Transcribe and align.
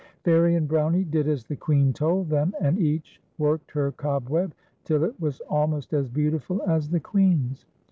Fairie 0.23 0.55
and 0.55 0.67
Brownie 0.67 1.03
did 1.03 1.27
as 1.27 1.45
the 1.45 1.55
Queen 1.55 1.93
told 1.93 2.27
them, 2.27 2.55
and 2.59 2.79
each 2.79 3.21
worked 3.37 3.69
her 3.73 3.91
cobweb 3.91 4.55
till 4.83 5.03
it 5.03 5.19
was 5.21 5.41
almost 5.41 5.93
as 5.93 6.09
beautiful 6.09 6.59
as 6.63 6.89
the 6.89 6.99
Queen's. 6.99 7.67